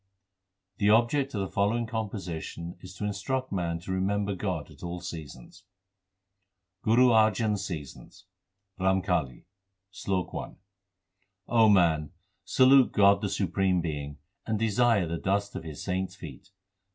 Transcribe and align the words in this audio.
The 0.79 0.89
object 0.89 1.35
of 1.35 1.41
the 1.41 1.47
following 1.47 1.85
composition 1.85 2.75
is 2.81 2.95
to 2.95 3.03
in 3.05 3.11
struct 3.11 3.51
man 3.51 3.77
to 3.81 3.91
remember 3.91 4.33
God 4.33 4.71
at 4.71 4.81
all 4.81 4.99
seasons: 4.99 5.63
GURU 6.81 7.11
ARJAN 7.11 7.51
S 7.53 7.67
SEASONS 7.67 8.25
RAMKALI 8.79 9.45
SLOK 9.91 10.33
I 10.33 10.55
O 11.47 11.69
man, 11.69 12.09
salute 12.43 12.91
God 12.91 13.21
the 13.21 13.29
Supreme 13.29 13.79
Being, 13.79 14.17
and 14.47 14.57
desire 14.57 15.05
the 15.05 15.19
dust 15.19 15.55
of 15.55 15.63
His 15.63 15.83
saints 15.83 16.15
feet. 16.15 16.49